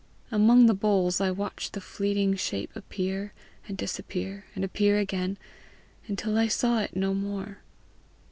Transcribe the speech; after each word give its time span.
Among 0.31 0.65
the 0.65 0.73
holes 0.73 1.21
I 1.21 1.29
watched 1.29 1.73
the 1.73 1.79
fleeting 1.79 2.35
shape 2.35 2.75
appear 2.75 3.33
and 3.67 3.77
disappear 3.77 4.45
and 4.55 4.63
appear 4.65 4.97
again, 4.97 5.37
until 6.07 6.39
I 6.39 6.47
saw 6.47 6.79
it 6.79 6.95
no 6.95 7.13
more. 7.13 7.59